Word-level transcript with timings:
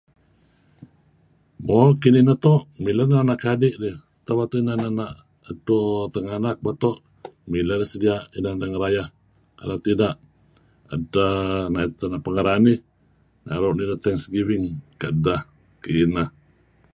Moo' 1.65 1.97
kinih 2.01 2.23
neto', 2.27 2.65
mileh 2.83 3.07
neh 3.09 3.21
anak 3.23 3.41
adi', 3.53 3.77
tak 4.25 4.35
beto' 4.39 4.59
inan 4.61 4.81
ena' 4.89 5.17
edto 5.51 5.75
tinganak 6.13 6.57
beto' 6.65 7.01
mileh 7.51 7.75
ideh 7.77 7.89
sedia' 7.91 8.25
inan 8.37 8.55
deh 8.61 8.69
ngerayeh. 8.71 9.07
Kalau 9.59 9.77
tidak 9.87 10.13
edtah 10.95 11.35
nait 11.73 11.91
pengah 12.25 12.43
ranih 12.47 12.79
naru' 13.47 13.73
nideh 13.75 14.01
thanksgiving 14.03 14.65
kedah. 15.01 15.41
Kineh. 15.83 16.29